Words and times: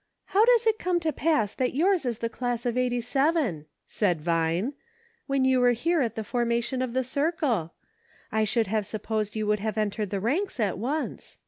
*' 0.00 0.24
How 0.32 0.46
does 0.46 0.66
it 0.66 0.78
come 0.78 0.98
to 1.00 1.12
pass 1.12 1.54
that 1.54 1.74
yours 1.74 2.06
is 2.06 2.20
the 2.20 2.30
class 2.30 2.64
of 2.64 2.78
'87," 2.78 3.66
said 3.86 4.18
Vine, 4.18 4.72
"when 5.26 5.44
you 5.44 5.60
were 5.60 5.72
here 5.72 6.00
at 6.00 6.14
the 6.14 6.24
for 6.24 6.46
mation 6.46 6.82
of 6.82 6.94
the 6.94 7.04
circle.'' 7.04 7.74
I 8.32 8.44
should 8.44 8.68
have 8.68 8.86
supposed 8.86 9.36
you 9.36 9.46
would 9.46 9.60
have 9.60 9.76
entered 9.76 10.08
the 10.08 10.20
ranks 10.20 10.58
at 10.58 10.78
once." 10.78 11.38